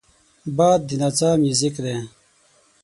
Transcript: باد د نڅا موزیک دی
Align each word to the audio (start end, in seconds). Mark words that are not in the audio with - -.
باد 0.57 0.79
د 0.87 0.91
نڅا 1.01 1.29
موزیک 1.41 1.75
دی 1.85 1.95